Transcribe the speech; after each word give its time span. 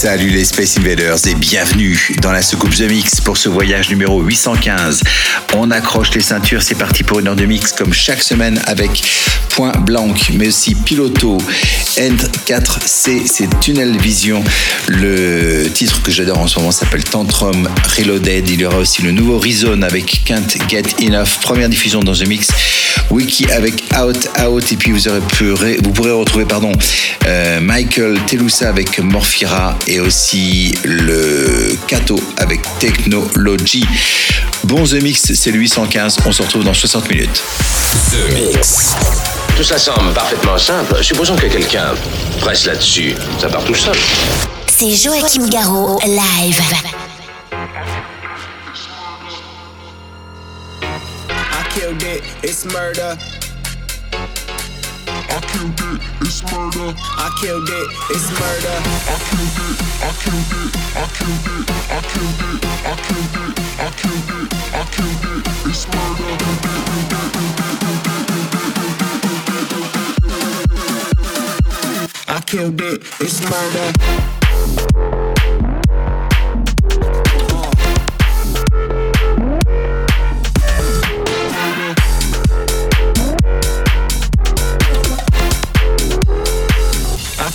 Salut 0.00 0.28
les 0.28 0.44
Space 0.44 0.78
Invaders 0.78 1.26
et 1.26 1.34
bienvenue 1.34 2.14
dans 2.22 2.30
la 2.30 2.40
soucoupe 2.40 2.72
The 2.72 2.82
Mix 2.82 3.20
pour 3.20 3.36
ce 3.36 3.48
voyage 3.48 3.90
numéro 3.90 4.22
815. 4.22 5.02
On 5.56 5.72
accroche 5.72 6.14
les 6.14 6.20
ceintures, 6.20 6.62
c'est 6.62 6.76
parti 6.76 7.02
pour 7.02 7.18
une 7.18 7.26
heure 7.26 7.34
de 7.34 7.44
mix 7.44 7.72
comme 7.72 7.92
chaque 7.92 8.22
semaine 8.22 8.62
avec 8.66 9.02
Point 9.48 9.72
Blanc, 9.72 10.14
mais 10.34 10.46
aussi 10.46 10.76
Piloto, 10.76 11.38
N4C, 11.96 13.22
c'est 13.26 13.58
Tunnel 13.58 13.98
Vision. 13.98 14.44
Le 14.86 15.66
titre 15.66 16.00
que 16.00 16.12
j'adore 16.12 16.38
en 16.38 16.46
ce 16.46 16.60
moment 16.60 16.70
s'appelle 16.70 17.02
Tantrum 17.02 17.68
Reloaded. 17.98 18.48
Il 18.50 18.60
y 18.60 18.64
aura 18.66 18.78
aussi 18.78 19.02
le 19.02 19.10
nouveau 19.10 19.40
Rezone 19.40 19.82
avec 19.82 20.22
Can't 20.24 20.58
Get 20.68 20.84
Enough, 21.08 21.40
première 21.42 21.68
diffusion 21.68 22.04
dans 22.04 22.14
The 22.14 22.28
Mix. 22.28 22.46
Wiki 23.10 23.50
avec 23.50 23.84
Out 23.98 24.28
Out 24.44 24.72
et 24.72 24.76
puis 24.76 24.92
vous, 24.92 25.08
aurez 25.08 25.20
pu, 25.20 25.50
vous 25.50 25.92
pourrez 25.92 26.10
retrouver 26.10 26.44
pardon, 26.44 26.72
euh, 27.26 27.60
Michael 27.60 28.18
Telusa 28.26 28.68
avec 28.68 28.98
Morphira 28.98 29.78
et 29.88 30.00
aussi 30.00 30.72
le 30.84 31.74
Kato 31.86 32.20
avec 32.36 32.60
Technology. 32.78 33.84
Bon 34.64 34.84
The 34.84 35.02
Mix, 35.02 35.32
c'est 35.34 35.50
le 35.50 35.58
815, 35.58 36.18
on 36.26 36.32
se 36.32 36.42
retrouve 36.42 36.64
dans 36.64 36.74
60 36.74 37.08
minutes. 37.10 37.42
The 38.10 38.32
Mix. 38.34 38.94
Tout 39.56 39.64
ça 39.64 39.78
semble 39.78 40.12
parfaitement 40.12 40.58
simple. 40.58 41.02
Supposons 41.02 41.36
que 41.36 41.46
quelqu'un 41.46 41.94
presse 42.40 42.66
là-dessus. 42.66 43.14
Ça 43.40 43.48
part 43.48 43.64
tout 43.64 43.74
seul. 43.74 43.96
C'est 44.68 44.94
Joachim 44.94 45.48
Garraud, 45.48 45.98
live. 46.04 46.60
I 51.30 51.64
killed 51.70 52.02
it, 52.02 52.22
it's 52.44 52.64
murder. 52.66 53.16
I 55.30 55.40
killed 55.40 55.78
it, 55.78 56.00
it's 56.22 56.42
murder. 56.50 56.94
I 56.96 57.28
killed 57.40 57.68
it, 57.68 57.88
it's 58.10 58.30
murder. 58.32 58.76
I 59.08 59.20
killed 59.28 59.60
it, 59.60 59.76
I 60.00 60.12
killed 60.22 60.56
it, 60.56 60.72
I 60.96 61.04
killed 61.12 61.48
it, 61.48 61.68
I 61.88 62.00
killed 62.08 62.44
it, 62.48 62.64
I 62.64 62.96
killed 62.96 63.36
it, 63.36 63.58
I 63.78 63.92
killed 63.92 64.30
it, 64.36 64.48
I 64.72 64.84
killed 64.90 65.24
it, 65.28 65.46
it's 65.66 65.84
murder. 65.88 66.32
I 72.30 72.40
killed 72.46 72.80
it, 72.80 73.02
it's 73.20 73.40
murder. 73.42 75.27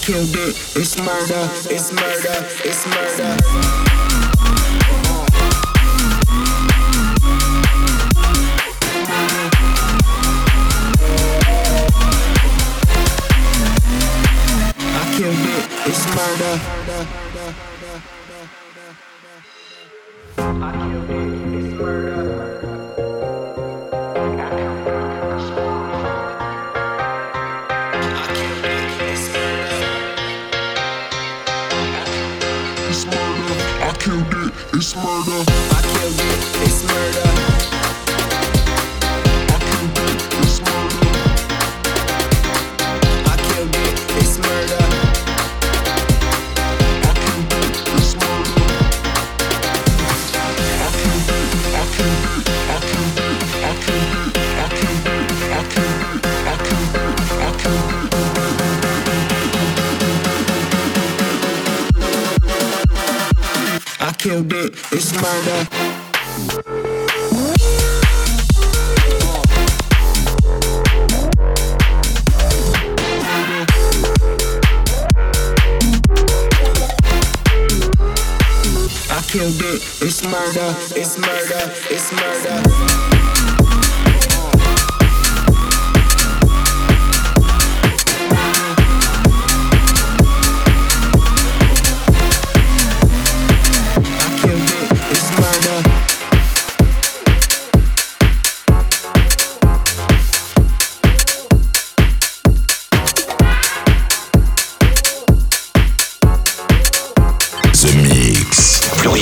Killed 0.05 0.35
it, 0.35 0.49
it's 0.75 0.97
murder, 0.97 1.49
it's 1.71 1.93
murder, 1.93 2.45
it's 2.65 2.85
murder. 2.87 3.37
I 14.85 15.13
killed 15.15 15.39
it, 15.39 15.65
it's 15.87 16.05
murder. 16.13 17.32
Murder. 65.21 65.52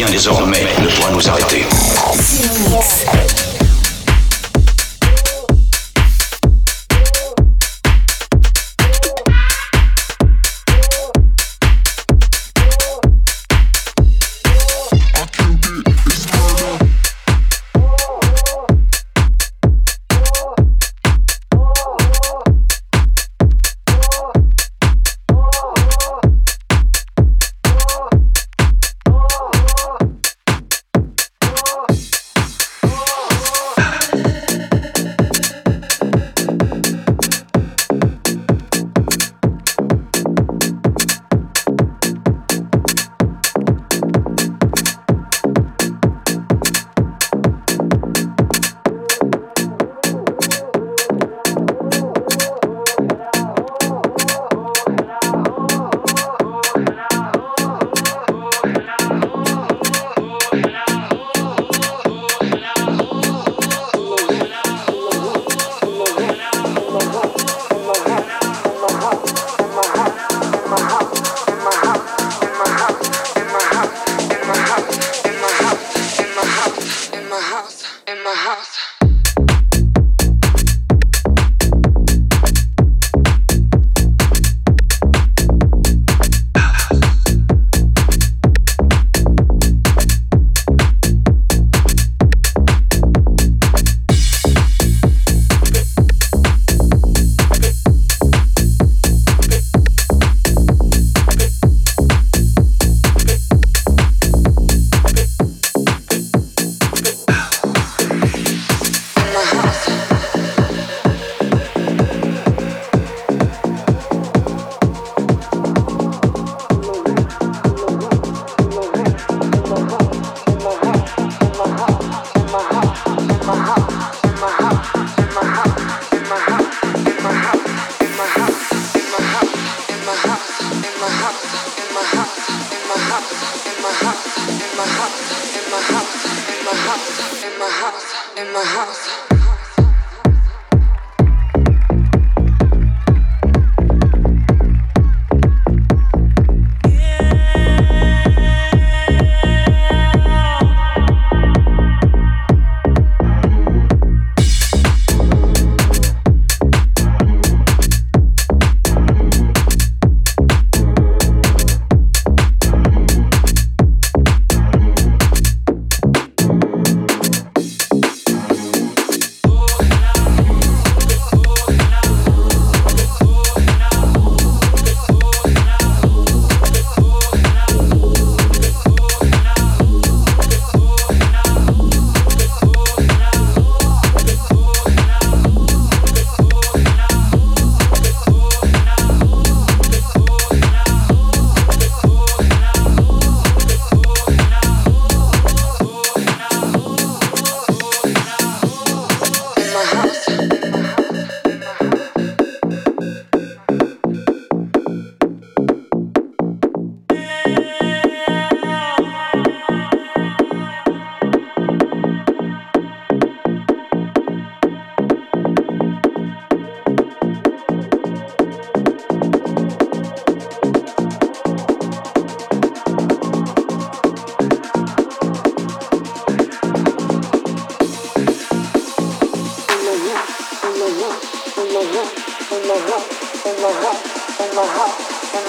Rien 0.02 0.12
désormais 0.12 0.66
ne 0.82 0.88
pourra 0.88 1.12
nous 1.12 1.30
arrêter. 1.30 1.66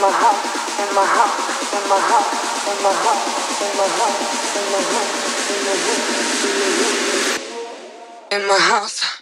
In 0.02 0.08
my 8.48 8.58
house. 8.58 9.21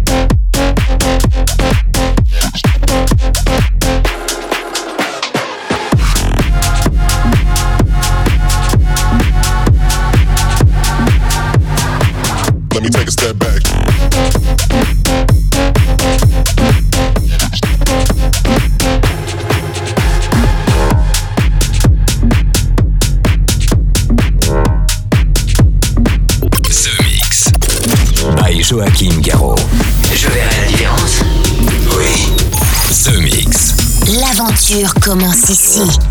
Commence 35.53 36.10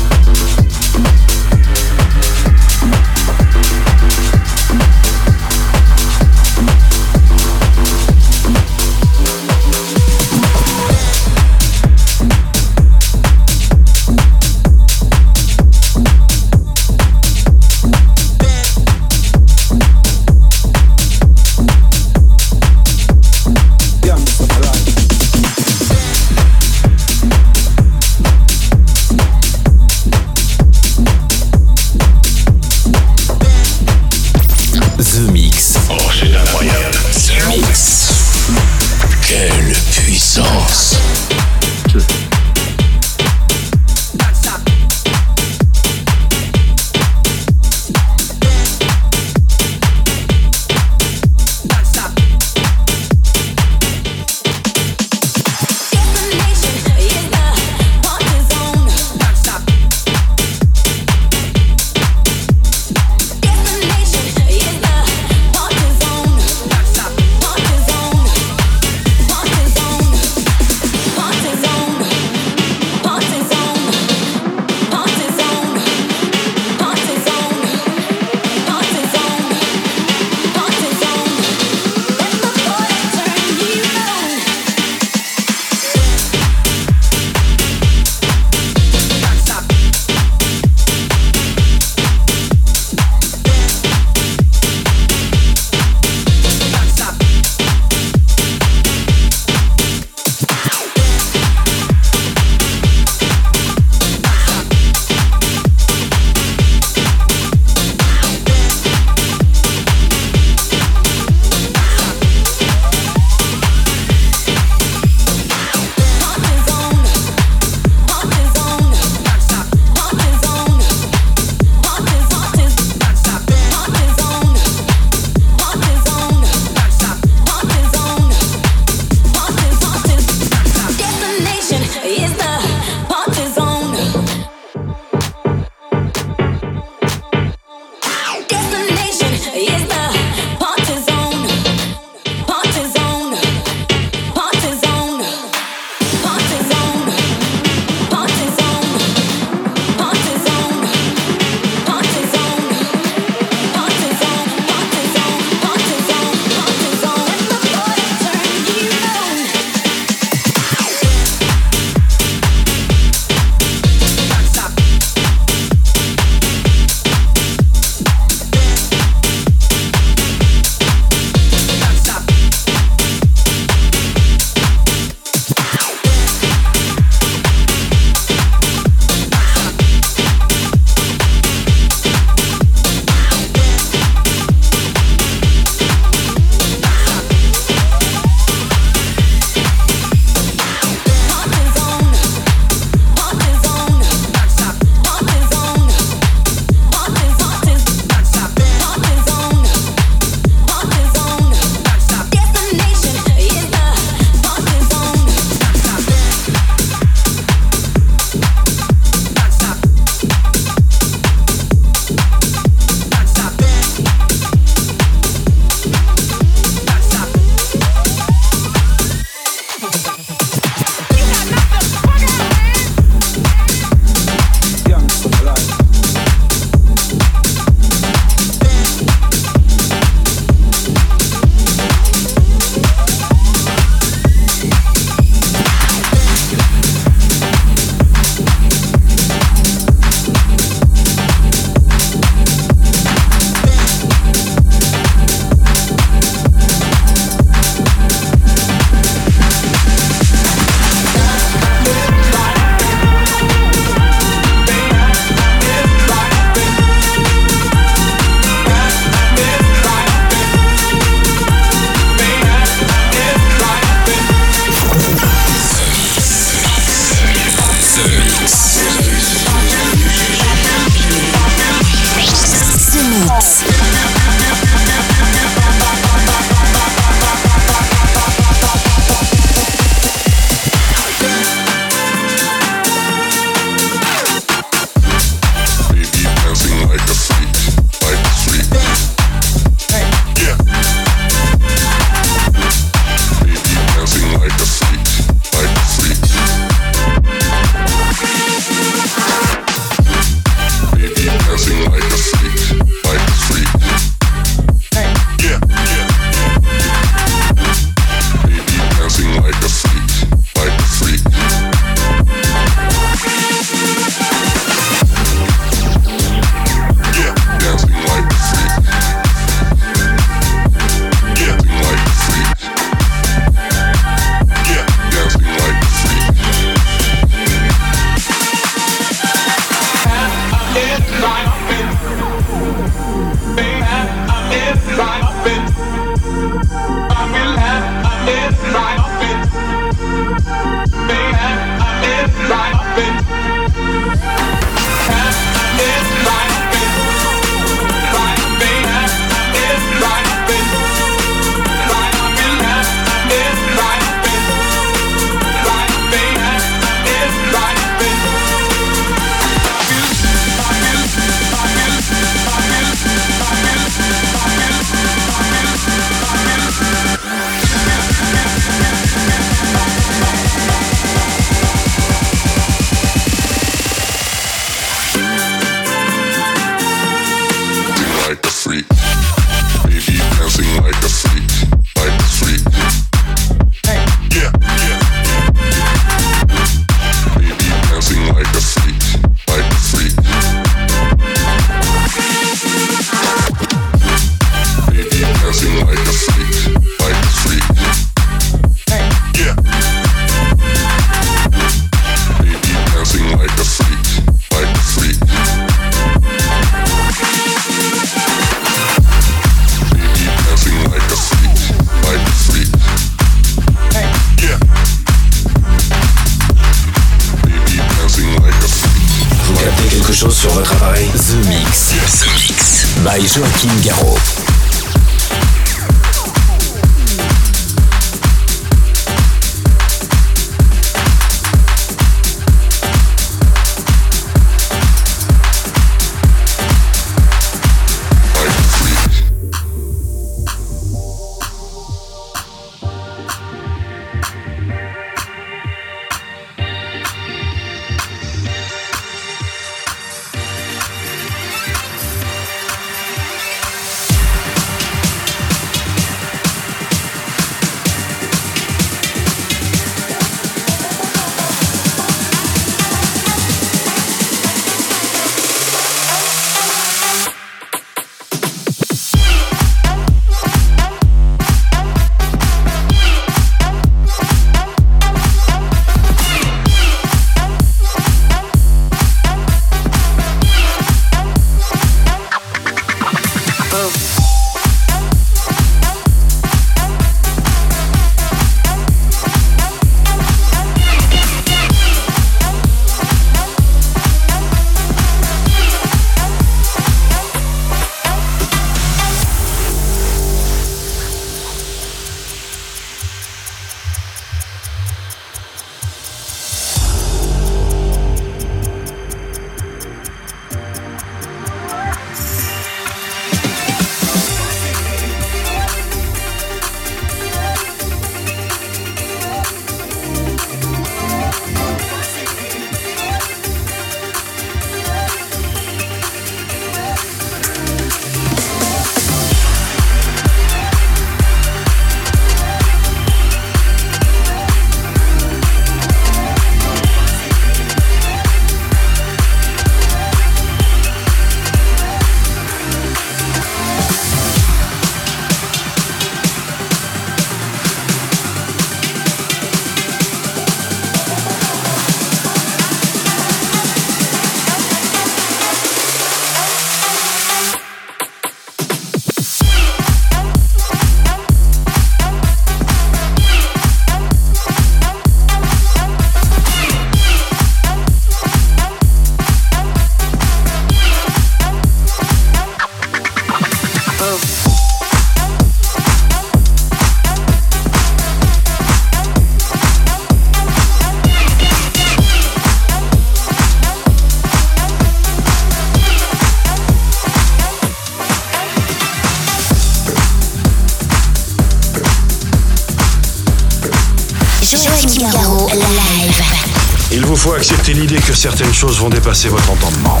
certaines 598.14 598.54
choses 598.54 598.78
vont 598.78 598.88
dépasser 598.88 599.28
votre 599.28 599.50
entendement. 599.50 600.00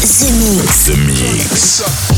The 0.00 0.30
Mix. 0.32 0.84
The 0.86 0.96
Mix. 0.96 2.13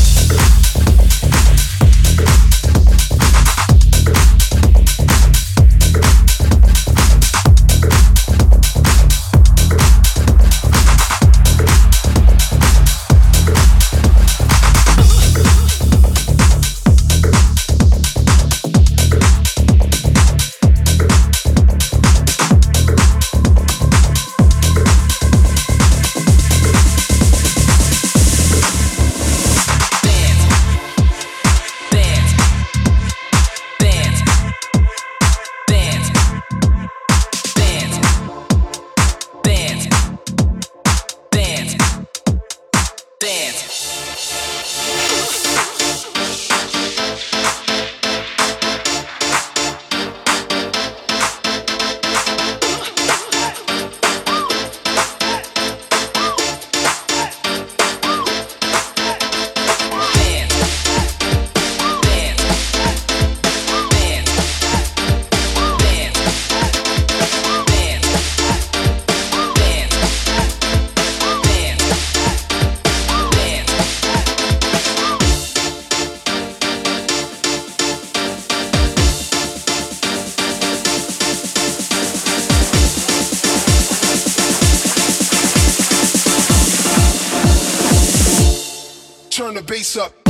the 89.57 89.63
bass 89.63 89.97
up. 89.97 90.26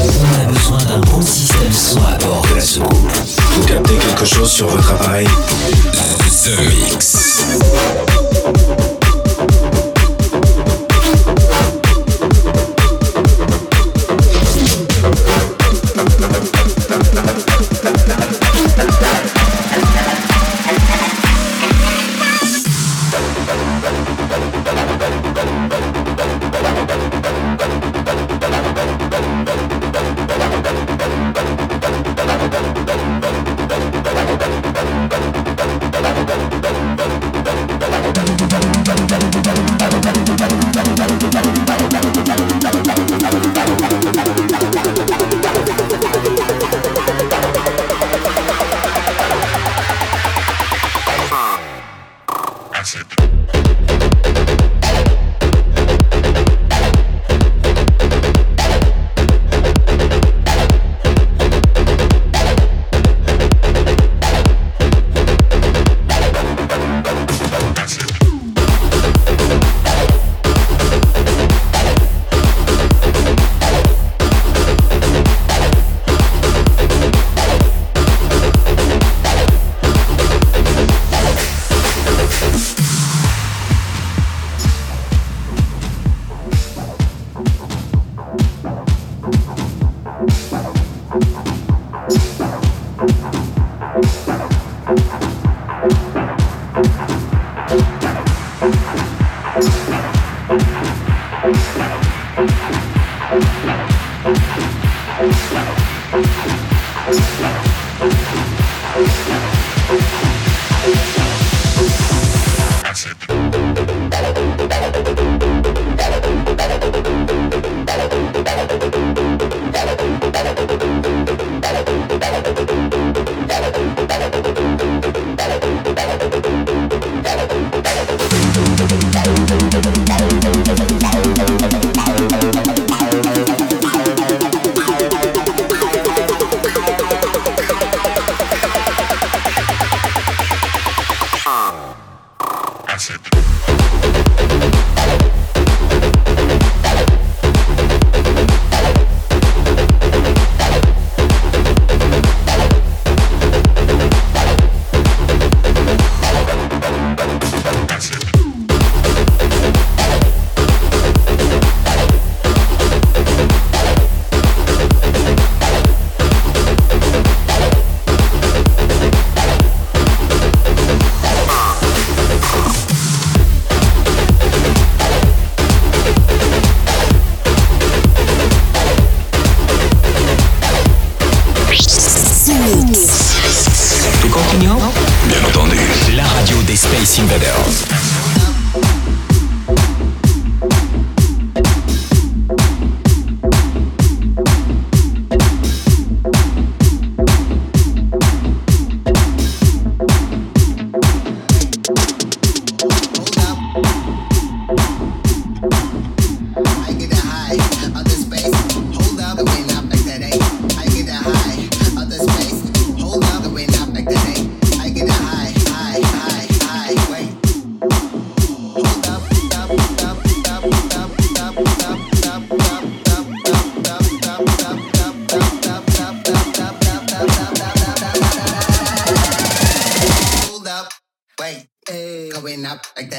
On 0.00 0.40
a 0.40 0.52
besoin 0.52 0.78
d'un 0.84 1.00
bon 1.00 1.22
système 1.22 1.72
son 1.72 2.00
à 2.04 2.16
bord 2.18 2.44
de 2.50 2.56
la 2.56 2.60
soucoupe. 2.60 3.10
Vous 3.52 3.64
captez 3.66 3.94
quelque 3.96 4.24
chose 4.24 4.50
sur 4.50 4.68
votre 4.68 4.90
appareil? 4.92 5.26
The 6.44 6.58
Mix. 6.68 7.44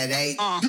that 0.08 0.16
eight. 0.16 0.36
Uh. 0.40 0.62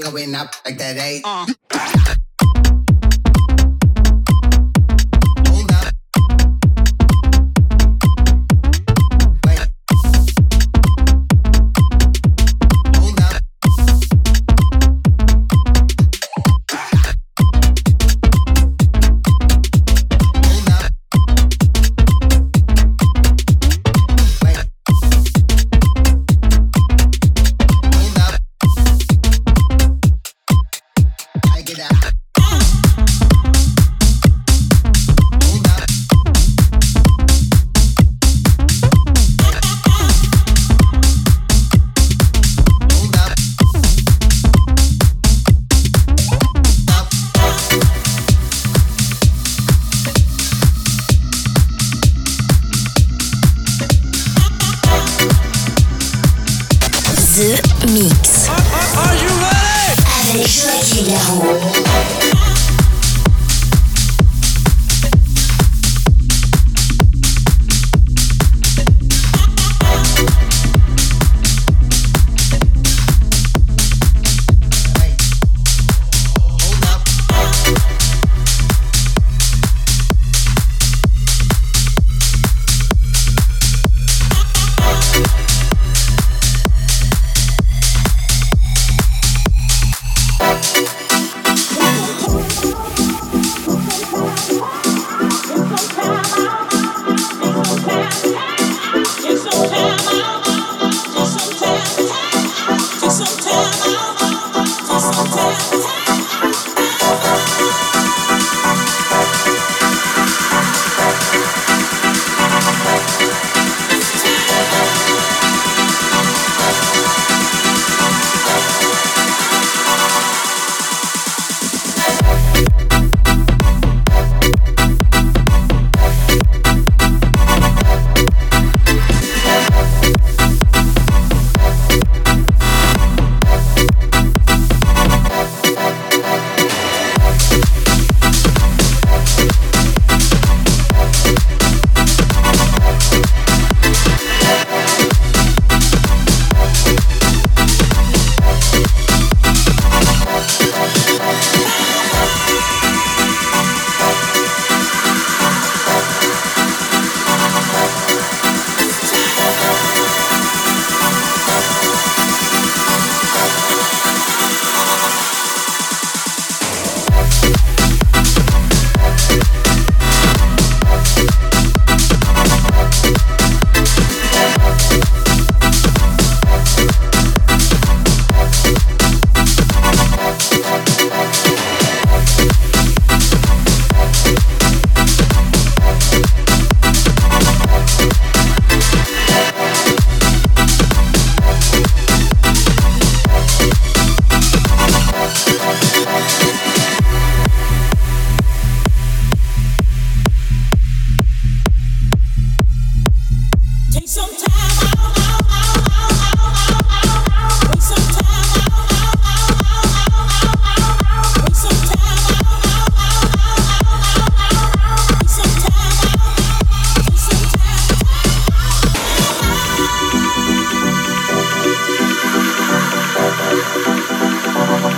Going 0.00 0.34
up 0.34 0.54
like 0.64 0.78
that 0.78 0.96
eight. 0.96 1.22
Uh. 1.24 1.46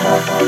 Time. 0.01 0.41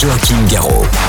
Joachim 0.00 0.46
Garraud. 0.48 0.99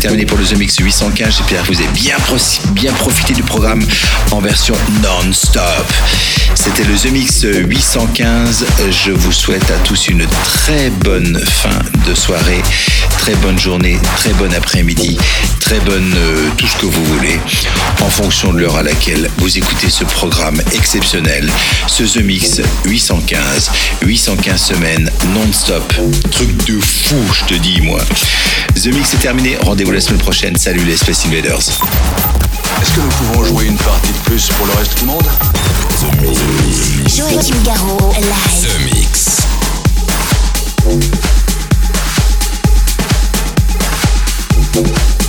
Terminé 0.00 0.24
pour 0.24 0.38
le 0.38 0.44
The 0.44 0.56
Mix 0.56 0.78
815. 0.78 1.36
J'espère 1.36 1.62
que 1.62 1.72
vous 1.72 1.80
avez 1.80 1.92
bien, 1.92 2.16
profité 2.94 3.34
du 3.34 3.42
programme 3.42 3.82
en 4.30 4.40
version 4.40 4.74
non-stop. 5.02 5.92
C'était 6.54 6.84
le 6.84 6.94
The 6.94 7.12
Mix 7.12 7.44
815. 7.44 8.64
Je 8.90 9.12
vous 9.12 9.32
souhaite 9.32 9.70
à 9.70 9.76
tous 9.84 10.08
une 10.08 10.26
très 10.44 10.88
bonne 10.88 11.38
fin 11.38 11.78
de 12.08 12.14
soirée, 12.14 12.62
très 13.20 13.34
bonne 13.34 13.58
journée, 13.58 13.98
très 14.16 14.32
bon 14.32 14.50
après-midi, 14.54 15.18
très 15.60 15.78
bonne 15.80 16.10
euh, 16.16 16.48
tout 16.56 16.66
ce 16.66 16.76
que 16.76 16.86
vous 16.86 17.04
voulez, 17.04 17.38
en 18.00 18.08
fonction 18.08 18.50
de 18.50 18.60
l'heure 18.60 18.76
à 18.76 18.82
laquelle 18.82 19.28
vous 19.36 19.58
écoutez 19.58 19.90
ce 19.90 20.04
programme 20.04 20.58
exceptionnel, 20.72 21.52
ce 21.86 22.02
The 22.02 22.24
Mix 22.24 22.62
815. 22.86 23.70
815 24.00 24.62
semaines 24.62 25.10
non-stop. 25.34 25.92
Truc 26.30 26.64
de 26.64 26.80
fou, 26.80 27.16
je 27.34 27.44
te 27.44 27.54
dis, 27.60 27.82
moi. 27.82 28.00
The 28.74 28.86
Mix 28.86 29.12
est 29.12 29.18
terminé. 29.18 29.58
Rendez-vous 29.60 29.92
la 29.92 30.00
semaine 30.00 30.20
prochaine. 30.20 30.56
Salut 30.56 30.84
les 30.84 30.96
Space 30.96 31.26
Invaders. 31.26 31.58
Est-ce 31.58 32.90
que 32.92 33.00
nous 33.00 33.08
pouvons 33.08 33.44
jouer 33.44 33.66
une 33.66 33.76
partie 33.76 34.12
de 34.12 34.18
plus 34.24 34.48
pour 34.56 34.66
le 34.66 34.72
reste 34.72 34.98
du 34.98 35.04
monde? 35.04 35.28
The 36.00 36.04
Mix. 36.22 37.16
Joachim 37.18 37.62
Garraud, 37.64 38.14
live. 38.18 38.66
The 38.66 38.80
Mix. 38.94 39.40
The 44.72 44.82
Mix. 44.82 45.19